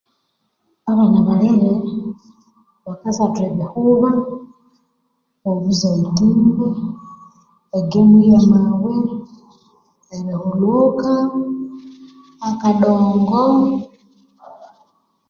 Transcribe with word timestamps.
Abana 0.91 1.19
balere 1.27 1.69
bakasatha 2.85 3.41
ebihuba, 3.49 4.09
obutimba, 5.49 6.67
e 7.77 7.79
gemu 7.89 8.17
eya 8.25 8.37
amabwe, 8.43 8.93
erihulhuka, 10.15 11.11
akadongo 12.49 13.41